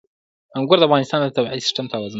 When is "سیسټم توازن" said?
1.65-2.07